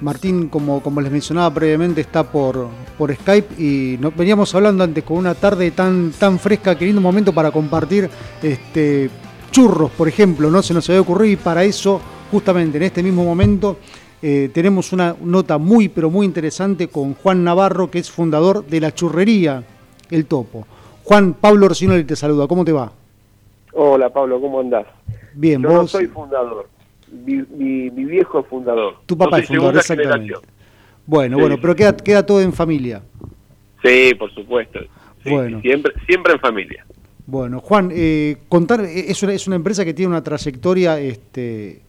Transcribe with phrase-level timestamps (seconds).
[0.00, 5.02] Martín, como, como les mencionaba previamente, está por, por Skype y nos veníamos hablando antes
[5.02, 8.08] con una tarde tan, tan fresca, queriendo un momento para compartir
[8.40, 9.10] este,
[9.50, 10.62] churros, por ejemplo, ¿no?
[10.62, 12.00] Se nos había ocurrido y para eso,
[12.30, 13.78] justamente en este mismo momento,
[14.22, 18.80] eh, tenemos una nota muy, pero muy interesante con Juan Navarro, que es fundador de
[18.80, 19.64] la churrería
[20.12, 20.64] El Topo.
[21.02, 22.92] Juan, Pablo Orsinoli te saluda, ¿cómo te va?
[23.72, 24.86] Hola Pablo, ¿cómo andás?
[25.34, 25.76] Bien, Yo vos...
[25.76, 26.77] no soy fundador
[27.12, 28.96] mi, mi, mi viejo es fundador.
[29.06, 30.12] Tu papá es fundador, exactamente.
[30.12, 30.40] generación.
[31.06, 31.40] Bueno, Sí.
[31.40, 33.02] bueno, pero queda, queda todo en familia.
[33.82, 34.80] Sí, por supuesto.
[35.24, 35.60] Sí, Bueno.
[35.60, 36.84] siempre, siempre en familia.
[37.26, 41.80] Bueno, Juan, eh, contar, eh, es una, es una empresa que tiene una trayectoria este,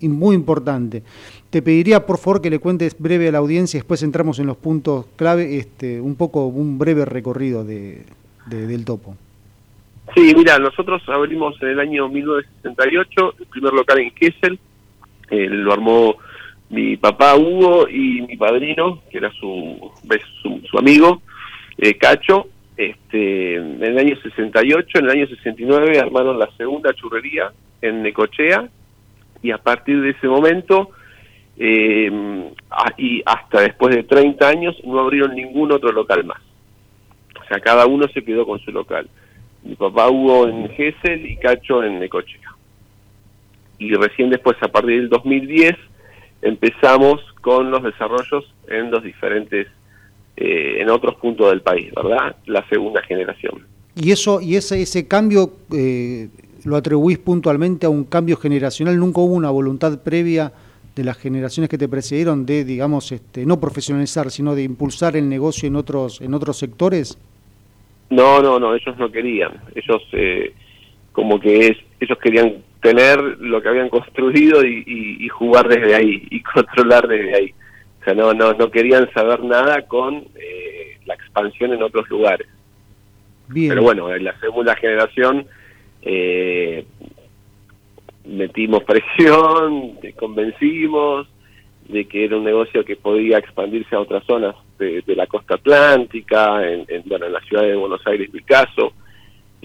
[0.00, 1.02] muy importante.
[1.50, 4.46] Te pediría, por favor, que le cuentes breve a la audiencia, y después entramos en
[4.46, 8.02] los puntos clave, este, un poco, un breve recorrido de,
[8.46, 9.16] de- del topo.
[10.14, 14.58] Sí, mira, nosotros abrimos en el año 1968 el primer local en Kessel.
[15.30, 16.16] Eh, lo armó
[16.70, 19.92] mi papá Hugo y mi padrino, que era su,
[20.42, 21.22] su, amigo,
[21.78, 22.48] eh, Cacho.
[22.76, 28.68] Este, en el año 68, en el año 69 armaron la segunda churrería en Necochea
[29.42, 30.90] y a partir de ese momento
[31.56, 32.10] eh,
[32.98, 36.40] y hasta después de 30 años no abrieron ningún otro local más.
[37.40, 39.08] O sea, cada uno se quedó con su local.
[39.66, 42.54] Mi papá Hugo en Gesell y Cacho en Necochea.
[43.78, 45.74] Y recién después, a partir del 2010,
[46.42, 49.66] empezamos con los desarrollos en los diferentes,
[50.36, 52.36] eh, en otros puntos del país, ¿verdad?
[52.46, 53.66] La segunda generación.
[53.96, 56.28] Y eso, y ese, ese cambio eh,
[56.64, 58.98] lo atribuís puntualmente a un cambio generacional.
[58.98, 60.52] Nunca hubo una voluntad previa
[60.94, 65.28] de las generaciones que te precedieron de, digamos, este, no profesionalizar, sino de impulsar el
[65.28, 67.18] negocio en otros, en otros sectores.
[68.10, 69.52] No, no, no, ellos no querían.
[69.74, 70.52] Ellos eh,
[71.12, 75.94] como que es, ellos querían tener lo que habían construido y, y- y jugar desde
[75.94, 77.54] ahí y controlar desde ahí.
[78.00, 82.46] O sea, no, no, no querían saber nada con eh, la expansión en otros lugares.
[83.48, 83.70] Bien.
[83.70, 85.46] Pero bueno, en la segunda generación
[86.02, 86.84] eh,
[88.24, 91.26] metimos presión, te convencimos
[91.88, 95.54] de que era un negocio que podía expandirse a otras zonas de, de la costa
[95.54, 98.92] atlántica, en, en, bueno, en la ciudad de Buenos Aires, mi caso,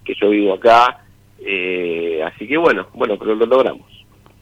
[0.04, 1.04] que yo vivo acá.
[1.44, 3.88] eh, así que bueno, bueno, pero lo logramos.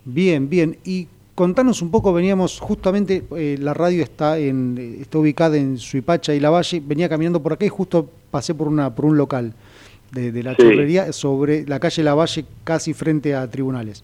[0.05, 0.77] Bien, bien.
[0.85, 6.33] Y contanos un poco, veníamos justamente, eh, la radio está en está ubicada en Suipacha
[6.33, 9.53] y La Valle, venía caminando por acá y justo pasé por una por un local
[10.11, 10.61] de, de la Sí.
[10.63, 14.03] churrería sobre la calle La Valle, casi frente a tribunales.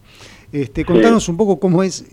[0.52, 2.06] Este, contanos un poco cómo es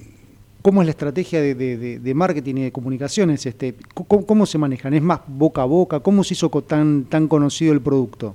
[0.62, 5.02] cómo es la estrategia de, de- marketing y de comunicaciones, este, cómo, se manejan, es
[5.02, 8.34] más boca a boca, cómo se hizo tan tan conocido el producto.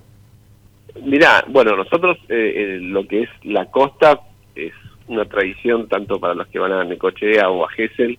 [1.03, 4.19] Mirá, bueno, nosotros eh, eh, lo que es la costa
[4.55, 4.73] es
[5.07, 8.17] una tradición tanto para los que van a Necochea o a Gesell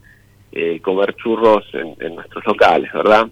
[0.52, 3.28] eh, comer churros en, en nuestros locales, ¿verdad?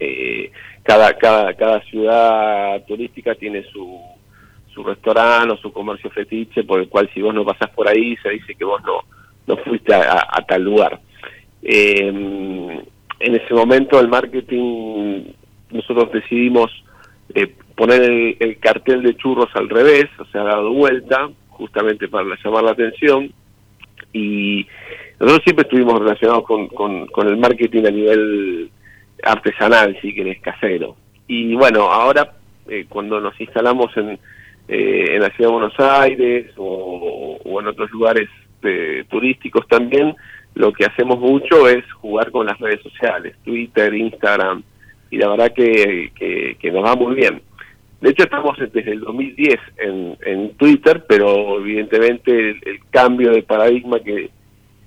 [0.00, 0.50] Eh,
[0.82, 4.00] cada, cada, cada ciudad turística tiene su,
[4.72, 8.16] su restaurante o su comercio fetiche por el cual si vos no pasás por ahí
[8.22, 9.00] se dice que vos no,
[9.48, 11.00] no fuiste a, a- tal lugar.
[11.62, 12.06] Eh,
[13.20, 15.24] en ese momento el marketing,
[15.70, 16.70] nosotros decidimos
[17.34, 22.36] eh, poner el, el cartel de churros al revés, o sea, dado vuelta, justamente para
[22.44, 23.32] llamar la atención.
[24.12, 24.66] Y
[25.18, 28.70] nosotros siempre estuvimos relacionados con, con, el marketing a nivel
[29.22, 30.96] artesanal, si querés, casero.
[31.26, 32.34] Y bueno, ahora
[32.68, 34.10] eh, cuando nos instalamos en,
[34.68, 38.28] eh, en la ciudad de Buenos Aires o en otros lugares
[38.62, 40.14] eh, turísticos también,
[40.54, 44.62] lo que hacemos mucho es jugar con las redes sociales, Twitter, Instagram,
[45.10, 47.40] y la verdad que, que, que nos va muy bien.
[48.00, 53.42] De hecho, estamos desde el 2010 en, en Twitter, pero evidentemente el, el cambio de
[53.42, 54.30] paradigma que,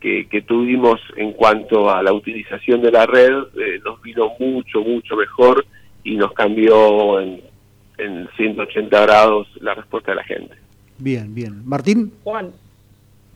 [0.02, 4.82] que, que tuvimos en cuanto a la utilización de la red eh, nos vino mucho,
[4.82, 5.66] mucho mejor
[6.04, 7.42] y nos cambió en,
[7.98, 10.56] en 180 grados la respuesta de la gente.
[10.98, 11.66] Bien, bien.
[11.66, 12.52] Martín, Juan,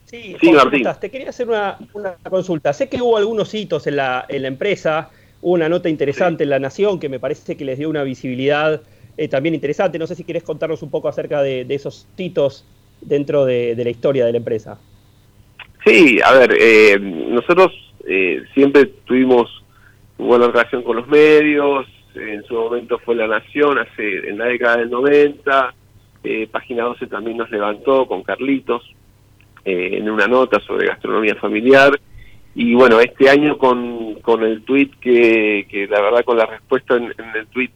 [0.06, 0.88] sí, Sí, Juan, ¿cómo Martín.
[1.00, 2.74] te quería hacer una, una consulta.
[2.74, 5.10] Sé que hubo algunos hitos en la, en la empresa,
[5.42, 8.82] hubo una nota interesante en La Nación que me parece que les dio una visibilidad
[9.18, 10.00] eh, también interesante.
[10.00, 12.66] No sé si querés contarnos un poco acerca de, de esos hitos
[13.02, 14.80] dentro de, de la historia de la empresa.
[15.86, 17.72] Sí, a ver, eh, nosotros
[18.08, 19.64] eh, siempre tuvimos
[20.18, 21.86] buena relación con los medios,
[22.16, 25.74] en su momento fue La Nación, hace en la década del 90,
[26.24, 28.84] eh, Página 12 también nos levantó con Carlitos
[29.66, 32.00] eh, en una nota sobre gastronomía familiar,
[32.54, 36.96] y bueno, este año con, con el tweet que, que la verdad con la respuesta
[36.96, 37.72] en, en el tweet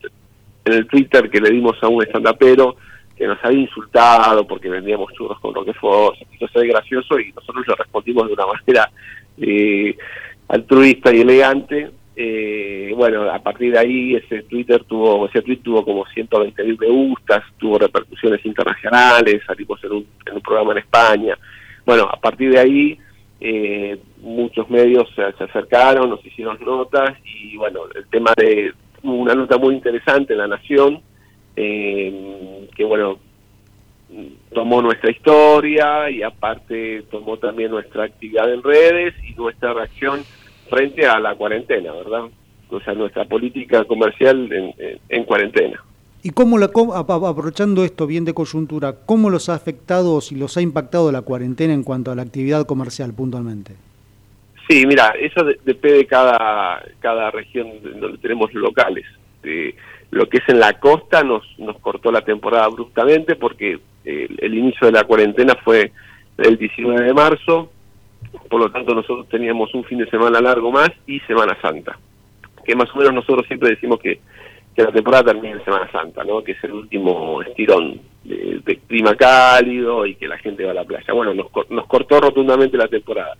[0.65, 2.77] en el Twitter que le dimos a un estandapero
[3.17, 7.75] que nos había insultado porque vendíamos churros con Roquefort, quiso ser gracioso y nosotros le
[7.75, 8.89] respondimos de una manera
[9.37, 9.97] eh,
[10.47, 11.91] altruista y elegante.
[12.15, 16.77] Eh, bueno, a partir de ahí ese Twitter tuvo, ese tweet tuvo como 120 mil
[16.79, 21.37] me gustas, tuvo repercusiones internacionales, salimos en un, en un programa en España.
[21.89, 22.99] Bueno, a partir de ahí
[23.41, 28.71] eh, muchos medios se, acercaron, nos hicieron notas y bueno, el tema de
[29.01, 31.01] una nota muy interesante en La Nación,
[31.55, 33.17] eh, que bueno,
[34.53, 40.23] tomó nuestra historia y aparte tomó también nuestra actividad en redes y nuestra reacción
[40.69, 42.25] frente a la cuarentena, ¿verdad?
[42.69, 44.47] O sea, nuestra política comercial
[45.09, 45.83] en, cuarentena.
[46.21, 50.57] ¿Y cómo, la, aprovechando esto bien de coyuntura, cómo los ha afectado o si los
[50.57, 53.75] ha impactado la cuarentena en cuanto a la actividad comercial puntualmente?
[54.67, 57.67] Sí, mira, eso depende de cada, cada región
[57.99, 59.05] donde tenemos locales.
[59.43, 59.73] Eh,
[60.11, 64.87] lo que es en la costa nos, nos cortó la temporada abruptamente porque el, inicio
[64.87, 65.91] de la cuarentena fue
[66.37, 67.71] el 19 de marzo,
[68.49, 71.97] por lo tanto nosotros teníamos un fin de semana largo más y Semana Santa,
[72.65, 74.19] que más o menos nosotros siempre decimos que,
[74.79, 76.41] que la temporada termina en Semana Santa, ¿no?
[76.41, 80.85] que es el último estirón de, clima cálido y que la gente va a la
[80.85, 81.13] playa.
[81.13, 83.35] Bueno, nos, nos cortó rotundamente la temporada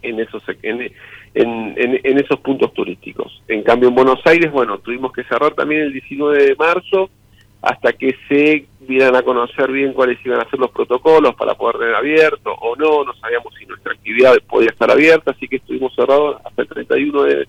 [0.00, 0.90] en esos en,
[1.34, 3.42] en, en, esos puntos turísticos.
[3.46, 7.10] En cambio, en Buenos Aires, bueno, tuvimos que cerrar también el 19 de marzo
[7.60, 11.76] hasta que se dieran a conocer bien cuáles iban a ser los protocolos para poder
[11.76, 15.94] tener abierto o no, no sabíamos si nuestra actividad podía estar abierta, así que estuvimos
[15.94, 17.48] cerrados hasta el 31 de,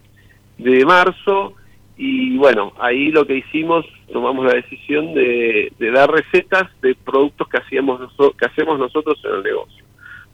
[0.58, 1.56] de marzo
[2.04, 7.58] y bueno, ahí lo que hicimos, tomamos la decisión de, dar recetas de productos que,
[7.58, 9.86] hacíamos que hacemos nosotros en el negocio.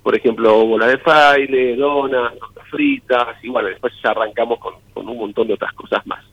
[0.02, 2.36] Por ejemplo, bola de fraile, donas,
[2.72, 6.24] fritas, y bueno, después ya arrancamos con, un montón de otras cosas más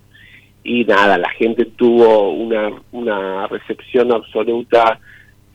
[0.62, 5.00] y nada, la gente tuvo una, una recepción absoluta,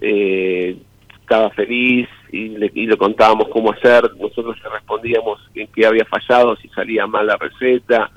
[0.01, 0.75] eh,
[1.21, 6.03] estaba feliz y le, y le contábamos cómo hacer, nosotros le respondíamos en qué había
[6.03, 8.11] fallado, si salía mal la receta,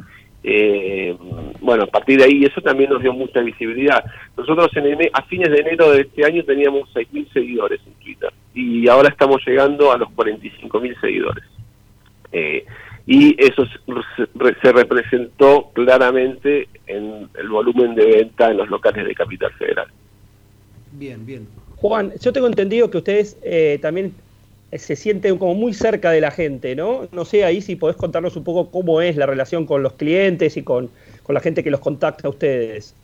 [0.45, 1.17] eh,
[1.61, 4.05] bueno, a partir de ahí eso también nos dio mucha visibilidad.
[4.37, 8.89] Nosotros en a fines de enero de este año teníamos 6.000 seguidores en Twitter y
[8.89, 11.45] ahora estamos llegando a los 45.000 seguidores.
[12.33, 12.65] Eh,
[13.07, 19.53] y eso se representó claramente en el volumen de venta en los locales de Capital
[19.55, 19.89] Federal.
[20.93, 21.49] Bien, bien.
[21.77, 24.15] Juan, yo tengo entendido que ustedes eh, también
[24.79, 27.03] se sienten como muy cerca de la gente, ¿no?
[27.13, 30.57] No sé ahí si podés contarnos un poco cómo es la relación con los clientes
[30.57, 30.91] y con,
[31.29, 32.95] la gente que los contacta a ustedes.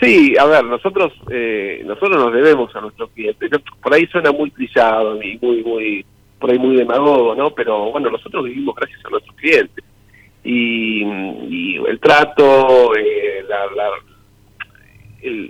[0.00, 3.50] Sí, a ver, nosotros eh, nosotros nos debemos a nuestros clientes.
[3.80, 6.04] Por ahí suena muy trillado y muy muy
[6.40, 7.50] por ahí muy demagogo, ¿no?
[7.50, 9.84] Pero bueno, nosotros vivimos gracias a nuestros clientes.
[10.42, 11.02] Y,
[11.86, 13.66] el trato, eh, la,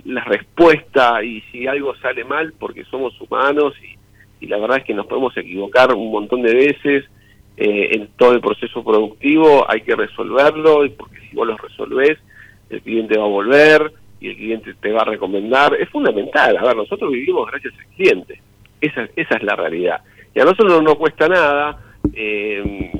[0.05, 3.95] la, respuesta, y si algo sale mal, porque somos humanos y,
[4.41, 7.05] la verdad es que nos podemos equivocar un montón de veces
[7.57, 12.17] eh, en todo el proceso productivo, hay que resolverlo, porque si vos lo resolvés,
[12.69, 15.75] el cliente va a volver y el cliente te va a recomendar.
[15.75, 18.41] Es fundamental, a ver, nosotros vivimos gracias al cliente.
[18.81, 20.01] Esa, esa es la realidad.
[20.33, 21.79] Y a nosotros no nos cuesta nada
[22.13, 22.91] eh,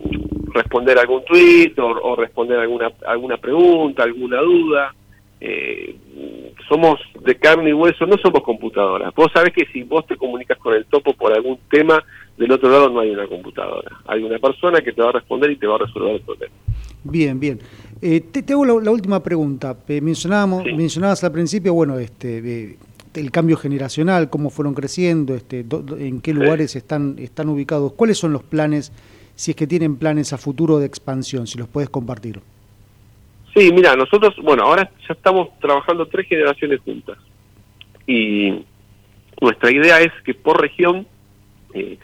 [0.54, 4.96] responder algún tweet o, responder alguna, alguna pregunta, alguna duda.
[5.42, 5.96] Eh,
[6.70, 9.14] somos de carne y hueso, no somos computadoras.
[9.16, 12.04] Vos sabés que si vos te comunicas con el topo por algún tema,
[12.38, 13.92] del otro lado no hay una computadora.
[14.08, 16.54] Hay una persona que te va a responder y te va a resolver el problema.
[17.04, 17.60] Bien, bien.
[18.02, 19.78] Eh, te, hago la, última pregunta.
[19.88, 22.78] mencionábamos, Mencionabas al principio, bueno, este,
[23.14, 25.66] el cambio generacional, cómo fueron creciendo, este,
[26.00, 28.92] en qué lugares están, están ubicados, cuáles son los planes,
[29.36, 32.42] si es que tienen planes a futuro de expansión, si los puedes compartir.
[33.56, 37.18] Sí, mira, nosotros, bueno, ahora ya estamos trabajando tres generaciones juntas
[38.06, 38.54] y
[39.42, 41.08] nuestra idea es que por región
[41.74, 41.98] eh,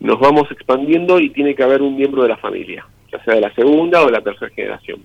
[0.00, 3.40] nos vamos expandiendo y tiene que haber un miembro de la familia, ya sea de
[3.40, 5.02] la segunda o de la tercera generación.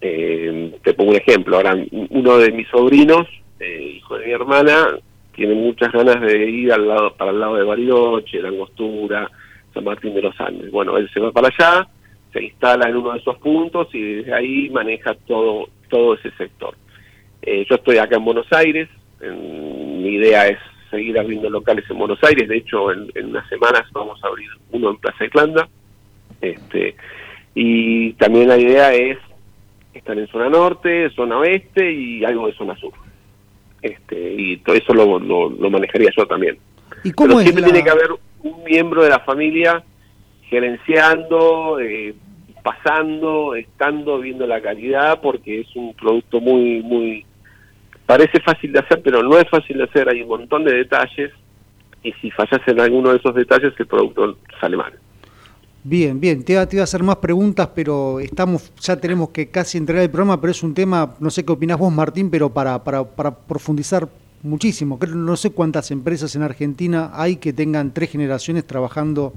[0.00, 1.76] Eh, te pongo un ejemplo, ahora
[2.10, 3.28] uno de mis sobrinos
[3.62, 4.98] eh, hijo de mi hermana,
[5.36, 9.30] tiene muchas ganas de ir al lado, para el lado de Bariloche, La Angostura,
[9.72, 10.70] San Martín de los Andes.
[10.72, 11.86] Bueno, él se va para allá,
[12.32, 16.74] se instala en uno de esos puntos y desde ahí maneja todo, todo ese sector.
[17.42, 18.88] Eh, yo estoy acá en Buenos Aires,
[19.20, 20.58] mi idea es
[20.90, 24.90] seguir abriendo locales en Buenos Aires, de hecho en, unas semanas vamos a abrir uno
[24.90, 25.68] en Plaza Irlanda,
[26.40, 26.96] este,
[27.54, 29.18] y también la idea es
[29.94, 32.92] estar en zona norte, zona oeste y algo de zona sur
[33.82, 36.56] este, y todo eso lo, lo, manejaría yo también.
[37.02, 38.10] ¿Y cómo Pero siempre tiene que haber
[38.42, 39.82] un miembro de la familia
[40.52, 42.14] gerenciando, eh,
[42.62, 47.24] pasando, estando, viendo la calidad, porque es un producto muy, muy,
[48.04, 51.32] parece fácil de hacer, pero no es fácil de hacer, hay un montón de detalles,
[52.02, 54.92] y si fallas en alguno de esos detalles, el producto sale mal.
[55.84, 60.04] Bien, bien, te iba, a hacer más preguntas, pero estamos, ya tenemos que casi entregar
[60.04, 63.04] el programa, pero es un tema, no sé qué opinás vos, Martín, pero para, para,
[63.04, 64.06] para profundizar
[64.42, 64.98] muchísimo.
[65.14, 69.32] No sé cuántas empresas en Argentina hay que tengan tres generaciones trabajando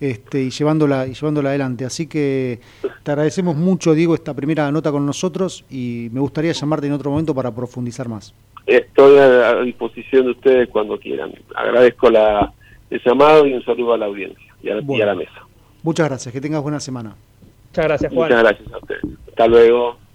[0.00, 1.84] este, y, llevándola, y llevándola adelante.
[1.84, 2.60] Así que
[3.02, 7.10] te agradecemos mucho, Diego, esta primera nota con nosotros y me gustaría llamarte en otro
[7.10, 8.34] momento para profundizar más.
[8.66, 11.32] Estoy a, disposición de ustedes cuando quieran.
[11.54, 12.52] Agradezco la,
[12.90, 15.46] el llamado y un saludo a la audiencia y a, la mesa.
[15.82, 17.14] Muchas gracias, que tengas buena semana.
[17.68, 18.28] Muchas gracias, Juan.
[18.28, 19.02] Muchas gracias a ustedes.
[19.28, 20.05] Hasta luego.